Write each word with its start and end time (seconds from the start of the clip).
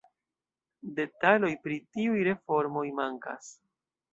Detaloj 0.99 1.51
pri 1.67 1.77
tiuj 1.97 2.25
reformoj 2.31 2.85
mankas. 3.03 3.53